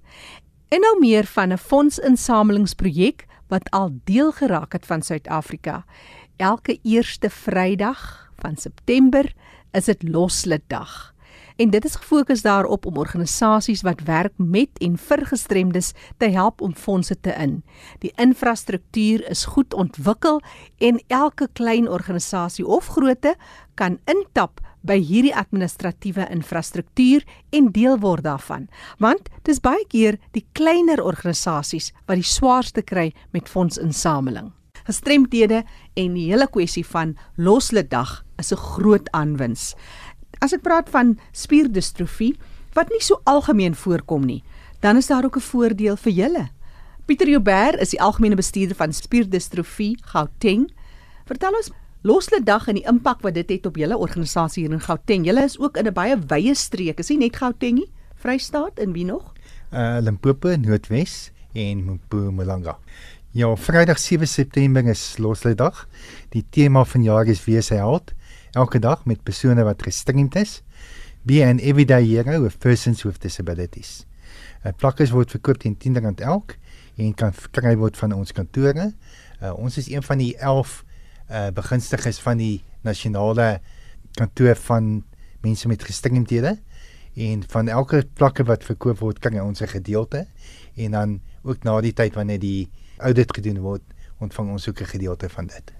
En 0.68 0.80
nou 0.80 0.98
meer 1.00 1.24
van 1.24 1.52
'n 1.52 1.58
fondsinsamelingsprojek 1.58 3.26
wat 3.52 3.70
al 3.70 3.90
deel 4.08 4.32
geraak 4.32 4.72
het 4.72 4.86
van 4.86 5.02
Suid-Afrika. 5.02 5.84
Elke 6.36 6.78
eerste 6.82 7.30
Vrydag 7.30 8.30
van 8.40 8.56
September 8.56 9.34
is 9.72 9.84
dit 9.84 10.08
Loslitdag. 10.08 11.12
En 11.56 11.70
dit 11.70 11.84
is 11.84 11.94
gefokus 11.94 12.42
daarop 12.42 12.86
om 12.86 12.96
organisasies 12.96 13.82
wat 13.82 14.00
werk 14.08 14.32
met 14.36 14.78
en 14.80 14.96
vir 14.98 15.26
gestremdes 15.26 15.92
te 16.16 16.30
help 16.32 16.60
om 16.60 16.74
fondse 16.74 17.20
te 17.20 17.30
in. 17.30 17.60
Die 18.00 18.12
infrastruktuur 18.16 19.28
is 19.30 19.44
goed 19.44 19.74
ontwikkel 19.74 20.40
en 20.78 21.02
elke 21.06 21.48
klein 21.52 21.88
organisasie 21.88 22.66
of 22.66 22.86
grootte 22.86 23.36
kan 23.74 23.98
intap 24.04 24.60
by 24.82 24.98
hierdie 24.98 25.34
administratiewe 25.34 26.26
infrastruktuur 26.30 27.24
en 27.50 27.70
deel 27.72 27.98
word 28.02 28.24
daarvan. 28.24 28.68
Want 28.98 29.28
dis 29.46 29.60
baie 29.62 29.84
keer 29.88 30.18
die 30.32 30.44
kleiner 30.52 31.02
organisasies 31.02 31.92
wat 32.06 32.20
die 32.20 32.26
swaarste 32.26 32.82
kry 32.82 33.12
met 33.32 33.48
fondsinsameling. 33.48 34.52
Gestremdhede 34.86 35.62
en 35.94 36.14
die 36.14 36.28
hele 36.30 36.48
kwessie 36.50 36.84
van 36.86 37.16
loslitdag 37.36 38.24
is 38.38 38.52
'n 38.52 38.56
groot 38.56 39.08
aanwins. 39.12 39.74
As 40.40 40.52
ek 40.52 40.62
praat 40.62 40.90
van 40.90 41.18
spierdistrofie 41.32 42.34
wat 42.74 42.88
nie 42.90 43.00
so 43.00 43.20
algemeen 43.24 43.74
voorkom 43.74 44.24
nie, 44.26 44.42
dan 44.80 44.96
is 44.96 45.06
daar 45.06 45.24
ook 45.24 45.36
'n 45.36 45.40
voordeel 45.40 45.96
vir 45.96 46.12
julle. 46.12 46.48
Pieter 47.06 47.28
Joubert 47.28 47.80
is 47.80 47.90
die 47.90 48.00
algemene 48.00 48.36
bestuurder 48.36 48.76
van 48.76 48.92
spierdistrofie 48.92 49.98
Gauteng. 50.02 50.70
Vertel 51.26 51.52
ons 51.52 51.70
Loslede 52.02 52.42
dag 52.42 52.64
en 52.66 52.74
die 52.74 52.86
impak 52.90 53.20
wat 53.22 53.36
dit 53.36 53.50
het 53.54 53.66
op 53.68 53.76
julle 53.78 53.94
organisasie 53.94 54.64
hier 54.64 54.72
in 54.74 54.80
Gauteng. 54.82 55.22
Julle 55.22 55.44
is 55.46 55.54
ook 55.58 55.76
in 55.78 55.86
'n 55.86 55.94
baie 55.94 56.16
wye 56.18 56.54
streek, 56.54 56.98
is 56.98 57.08
nie 57.10 57.18
net 57.18 57.36
Gauteng 57.36 57.78
nie, 57.78 57.92
Vrystaat 58.16 58.78
en 58.78 58.92
wie 58.92 59.04
nog? 59.04 59.32
Uh 59.70 59.98
Limpopo, 60.00 60.56
Noordwes 60.56 61.30
en 61.52 61.84
Mpumalanga. 61.84 62.78
Ja, 63.30 63.56
Vrydag 63.56 63.98
7 63.98 64.26
September 64.28 64.84
is 64.84 65.18
Loslede 65.18 65.54
dag. 65.54 65.88
Die 66.30 66.44
tema 66.50 66.84
van 66.84 67.02
jaar 67.02 67.26
is 67.26 67.44
wees 67.44 67.68
hy 67.68 67.76
held. 67.76 68.12
Elke 68.50 68.78
dag 68.78 69.04
met 69.04 69.22
persone 69.22 69.62
wat 69.62 69.82
gestremd 69.82 70.34
is. 70.34 70.62
Be 71.22 71.44
an 71.44 71.58
everyday 71.58 72.02
hero 72.04 72.42
with 72.42 72.58
persons 72.58 73.02
with 73.02 73.20
disabilities. 73.20 74.06
Uh, 74.64 74.72
plakkers 74.76 75.10
word 75.10 75.30
verkoop 75.30 75.58
teen 75.58 75.76
R10 75.78 76.22
elk 76.22 76.56
en 76.96 77.14
kan 77.14 77.32
verkry 77.32 77.76
word 77.76 77.96
van 77.96 78.12
ons 78.12 78.32
kantore. 78.32 78.92
Uh, 79.42 79.52
ons 79.58 79.78
is 79.78 79.88
een 79.88 80.02
van 80.02 80.18
die 80.18 80.36
11 80.36 80.84
uh, 81.32 81.48
begunstigdes 81.54 82.20
van 82.20 82.36
die 82.38 82.62
nasionale 82.82 83.60
kantoor 84.18 84.56
van 84.56 85.04
mense 85.40 85.68
met 85.68 85.82
gestremdhede 85.82 86.58
en 87.14 87.44
van 87.48 87.68
elke 87.68 88.04
plakke 88.14 88.44
wat 88.44 88.64
verkoop 88.64 88.98
word 88.98 89.18
kan 89.18 89.40
ons 89.40 89.60
'n 89.60 89.68
gedeelte 89.68 90.26
en 90.76 90.90
dan 90.90 91.20
ook 91.42 91.64
na 91.64 91.80
die 91.80 91.92
tyd 91.92 92.14
wanneer 92.14 92.38
die 92.38 92.70
audit 92.98 93.34
gedoen 93.34 93.60
word 93.60 93.82
ontvang 94.18 94.50
ons 94.50 94.68
ook 94.68 94.80
'n 94.80 94.92
gedeelte 94.94 95.28
van 95.28 95.46
dit. 95.46 95.72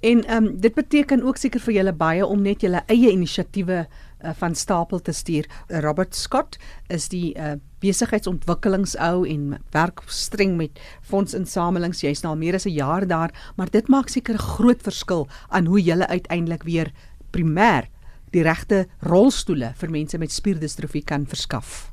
En 0.00 0.24
ehm 0.24 0.44
um, 0.44 0.60
dit 0.60 0.74
beteken 0.74 1.22
ook 1.22 1.36
seker 1.36 1.60
vir 1.60 1.74
julle 1.74 1.92
baie 1.92 2.26
om 2.26 2.42
net 2.42 2.60
julle 2.60 2.82
eie 2.86 3.10
inisiatiewe 3.10 3.86
uh, 3.86 4.30
van 4.34 4.54
stapel 4.54 5.00
te 5.00 5.12
stuur. 5.12 5.46
Robert 5.68 6.14
Scott 6.14 6.58
is 6.86 7.08
die 7.08 7.34
uh, 7.38 7.52
besigheidsontwikkelingsou 7.84 9.24
en 9.28 9.58
werk 9.74 10.02
streng 10.08 10.56
met 10.56 10.80
fondsinsamelings. 11.02 12.02
Jy's 12.04 12.24
nou 12.24 12.34
al 12.34 12.40
meer 12.40 12.54
as 12.54 12.66
'n 12.66 12.74
jaar 12.74 13.06
daar, 13.06 13.34
maar 13.56 13.70
dit 13.70 13.88
maak 13.88 14.08
seker 14.08 14.34
'n 14.34 14.48
groot 14.56 14.82
verskil 14.82 15.28
aan 15.48 15.66
hoe 15.66 15.82
jy 15.82 16.00
uiteindelik 16.00 16.62
weer 16.62 16.92
primêr 17.30 17.88
die 18.32 18.42
regte 18.42 18.86
rolstoele 19.00 19.72
vir 19.76 19.90
mense 19.90 20.18
met 20.18 20.32
spierdistrofie 20.32 21.04
kan 21.04 21.26
verskaf. 21.26 21.90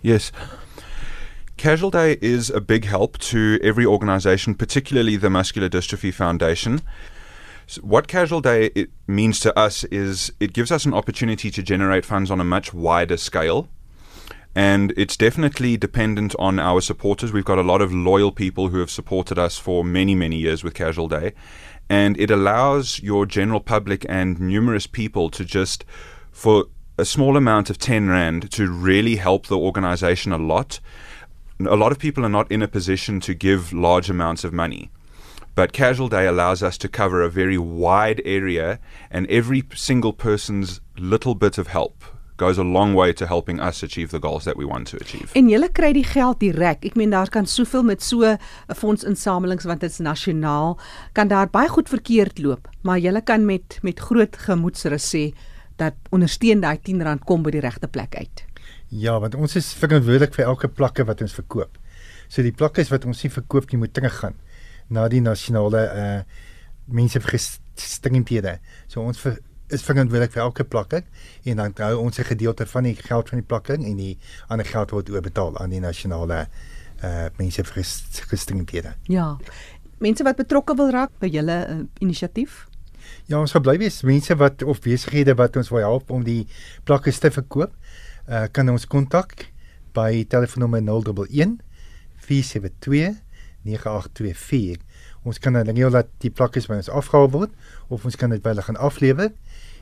Yes. 0.00 0.32
Casual 1.56 1.90
Day 1.90 2.16
is 2.20 2.50
a 2.52 2.60
big 2.60 2.84
help 2.84 3.16
to 3.18 3.58
every 3.62 3.86
organization, 3.86 4.54
particularly 4.54 5.16
the 5.16 5.30
Muscular 5.30 5.68
Dystrophy 5.68 6.12
Foundation. 6.12 6.80
So 7.66 7.80
what 7.82 8.08
Casual 8.08 8.40
Day 8.40 8.70
it 8.74 8.90
means 9.06 9.40
to 9.40 9.58
us 9.58 9.84
is 9.84 10.32
it 10.40 10.52
gives 10.52 10.70
us 10.70 10.84
an 10.84 10.92
opportunity 10.92 11.50
to 11.50 11.62
generate 11.62 12.04
funds 12.04 12.30
on 12.30 12.40
a 12.40 12.44
much 12.44 12.74
wider 12.74 13.16
scale. 13.16 13.68
And 14.54 14.92
it's 14.96 15.16
definitely 15.16 15.76
dependent 15.76 16.34
on 16.38 16.60
our 16.60 16.80
supporters. 16.80 17.32
We've 17.32 17.44
got 17.44 17.58
a 17.58 17.62
lot 17.62 17.82
of 17.82 17.92
loyal 17.92 18.30
people 18.30 18.68
who 18.68 18.78
have 18.78 18.90
supported 18.90 19.38
us 19.38 19.58
for 19.58 19.84
many, 19.84 20.14
many 20.14 20.36
years 20.36 20.62
with 20.62 20.74
Casual 20.74 21.08
Day. 21.08 21.32
And 21.88 22.16
it 22.18 22.30
allows 22.30 23.00
your 23.02 23.26
general 23.26 23.60
public 23.60 24.06
and 24.08 24.40
numerous 24.40 24.86
people 24.86 25.28
to 25.30 25.44
just, 25.44 25.84
for 26.30 26.66
a 26.96 27.04
small 27.04 27.36
amount 27.36 27.68
of 27.68 27.78
10 27.78 28.08
Rand, 28.08 28.50
to 28.52 28.70
really 28.70 29.16
help 29.16 29.46
the 29.48 29.58
organization 29.58 30.30
a 30.30 30.38
lot. 30.38 30.78
A 31.58 31.76
lot 31.76 31.90
of 31.90 31.98
people 31.98 32.24
are 32.24 32.30
not 32.30 32.50
in 32.50 32.62
a 32.62 32.68
position 32.68 33.18
to 33.20 33.34
give 33.34 33.72
large 33.72 34.08
amounts 34.08 34.44
of 34.44 34.52
money. 34.52 34.90
But 35.56 35.72
Casual 35.72 36.08
Day 36.08 36.26
allows 36.26 36.62
us 36.62 36.78
to 36.78 36.88
cover 36.88 37.22
a 37.22 37.28
very 37.28 37.58
wide 37.58 38.22
area, 38.24 38.80
and 39.10 39.28
every 39.28 39.64
single 39.74 40.12
person's 40.12 40.80
little 40.96 41.34
bit 41.34 41.58
of 41.58 41.68
help 41.68 42.04
goes 42.36 42.58
a 42.58 42.64
long 42.64 42.94
way 42.94 43.12
to 43.12 43.26
helping 43.26 43.60
us 43.60 43.82
achieve 43.82 44.10
the 44.10 44.18
goals 44.18 44.44
that 44.44 44.56
we 44.56 44.66
want 44.66 44.88
to 44.88 44.98
achieve. 45.00 45.30
En 45.32 45.48
julle 45.48 45.68
kry 45.72 45.92
die 45.94 46.04
geld 46.04 46.40
direk. 46.40 46.84
Ek 46.84 46.96
meen 46.98 47.10
daar 47.14 47.30
kan 47.30 47.46
soveel 47.46 47.84
met 47.86 48.02
so 48.02 48.24
'n 48.24 48.38
fondsinsamelings 48.74 49.64
want 49.64 49.80
dit 49.80 49.90
is 49.90 49.98
nasionaal, 49.98 50.78
kan 51.12 51.28
daar 51.28 51.48
baie 51.50 51.68
goed 51.68 51.88
verkeerd 51.88 52.38
loop, 52.38 52.68
maar 52.82 52.98
julle 52.98 53.22
kan 53.22 53.44
met 53.44 53.78
met 53.82 53.98
groot 53.98 54.36
gemoedsrus 54.36 55.14
sê 55.14 55.34
dat 55.76 55.94
ondersteun 56.10 56.60
daai 56.60 56.78
R10 56.78 57.24
kom 57.24 57.42
by 57.42 57.50
die 57.50 57.60
regte 57.60 57.88
plek 57.88 58.16
uit. 58.16 58.44
Ja, 58.88 59.18
want 59.20 59.34
ons 59.34 59.56
is 59.56 59.72
verantwoordelik 59.74 60.34
vir 60.34 60.44
elke 60.44 60.68
plakke 60.68 61.04
wat 61.04 61.20
ons 61.20 61.34
verkoop. 61.34 61.78
So 62.28 62.42
die 62.42 62.52
plakke 62.52 62.84
wat 62.90 63.04
ons 63.04 63.22
nie 63.22 63.30
verkoop 63.30 63.70
nie 63.72 63.78
moet 63.78 63.94
teruggaan 63.94 64.34
na 64.88 65.08
die 65.08 65.20
nasionale 65.20 65.90
uh 65.94 66.22
mense 66.86 67.20
vir 67.20 67.38
gestremdhede. 67.38 68.58
So 68.88 69.00
ons 69.00 69.18
vir 69.18 69.38
is 69.72 69.82
verantwoordelik 69.82 70.32
vir 70.34 70.42
elke 70.42 70.64
plakking 70.64 71.04
en 71.44 71.56
dan 71.56 71.72
hou 71.76 71.96
ons 72.02 72.18
'n 72.18 72.24
gedeelte 72.24 72.66
van 72.66 72.82
die 72.82 72.96
geld 72.96 73.28
van 73.28 73.38
die 73.38 73.46
plakking 73.46 73.84
en 73.84 73.96
die 73.96 74.18
ander 74.48 74.66
geld 74.66 74.90
word 74.90 75.10
oorbetaal 75.10 75.58
aan 75.58 75.70
die 75.70 75.80
nasionale 75.80 76.46
uh 77.02 77.28
mense 77.36 77.64
vir 77.64 77.84
gestremdhede. 78.28 78.94
Ja. 79.02 79.36
Mense 79.98 80.24
wat 80.24 80.36
betrokke 80.36 80.74
wil 80.74 80.90
raak 80.90 81.10
by 81.18 81.26
julle 81.26 81.66
uh, 81.68 81.82
inisiatief? 81.98 82.66
Ja, 83.26 83.40
ons 83.40 83.52
bly 83.52 83.78
wees 83.78 84.02
mense 84.02 84.34
wat 84.36 84.62
of 84.62 84.80
besighede 84.80 85.34
wat 85.34 85.56
ons 85.56 85.68
wil 85.68 85.80
help 85.80 86.10
om 86.10 86.24
die 86.24 86.46
plakke 86.84 87.12
te 87.12 87.30
verkoop. 87.30 87.72
Uh 88.28 88.46
kan 88.52 88.68
ons 88.68 88.86
kontak 88.86 89.52
by 89.92 90.24
telefoonnommer 90.24 90.80
011 90.80 91.58
472 92.16 93.20
9824. 93.64 94.80
Ons 95.24 95.38
kan 95.38 95.52
dan 95.52 95.66
net 95.66 95.92
laat 95.92 96.08
die 96.18 96.30
plakke 96.30 96.60
by 96.68 96.76
ons 96.76 96.88
afgehaal 96.88 97.30
word 97.30 97.50
of 97.88 98.04
ons 98.04 98.16
kan 98.16 98.30
dit 98.30 98.42
by 98.42 98.52
hulle 98.52 98.62
gaan 98.62 98.76
aflewer 98.76 99.32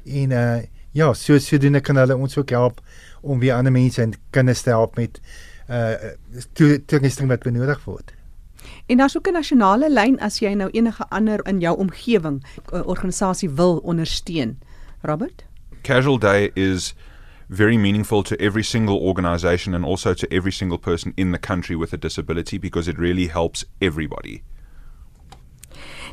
En 0.04 0.30
uh 0.30 0.60
ja, 0.94 1.12
so 1.12 1.38
sodoende 1.38 1.80
kan 1.80 1.96
hulle 1.96 2.16
ons 2.16 2.36
ook 2.36 2.50
help 2.50 2.80
om 3.20 3.38
weer 3.38 3.54
ander 3.54 3.72
mense 3.72 4.02
en 4.02 4.12
kinders 4.30 4.60
te 4.62 4.70
help 4.70 4.96
met 4.96 5.20
uh 5.68 5.94
toerusting 6.86 7.28
wat 7.28 7.42
benodig 7.42 7.84
word. 7.84 8.12
En 8.86 8.96
daar's 8.96 9.16
ook 9.16 9.28
'n 9.28 9.32
nasionale 9.32 9.90
lyn 9.90 10.20
as 10.20 10.38
jy 10.38 10.52
nou 10.54 10.70
enige 10.70 11.08
ander 11.08 11.46
in 11.46 11.60
jou 11.60 11.76
omgewing 11.76 12.44
uh, 12.72 12.86
organisasie 12.86 13.50
wil 13.50 13.76
ondersteun. 13.76 14.58
Robert? 15.00 15.44
Casual 15.82 16.18
Day 16.18 16.50
is 16.54 16.94
very 17.48 17.76
meaningful 17.76 18.22
to 18.22 18.36
every 18.36 18.62
single 18.62 18.98
organization 18.98 19.74
and 19.74 19.84
also 19.84 20.14
to 20.14 20.26
every 20.30 20.52
single 20.52 20.78
person 20.78 21.12
in 21.14 21.32
the 21.32 21.38
country 21.38 21.76
with 21.76 21.92
a 21.92 21.98
disability 21.98 22.58
because 22.58 22.90
it 22.90 22.98
really 22.98 23.28
helps 23.28 23.64
everybody. 23.78 24.42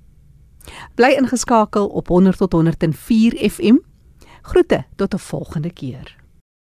Bly 0.94 1.16
ingeskakel 1.18 1.86
op 1.86 2.08
100 2.08 2.36
tot 2.36 2.52
104 2.52 3.50
FM. 3.50 3.76
Groete 4.42 4.84
tot 4.96 5.14
'n 5.14 5.18
volgende 5.18 5.72
keer. 5.72 6.17